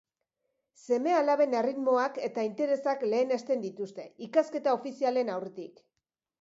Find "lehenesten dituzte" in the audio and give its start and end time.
3.13-4.09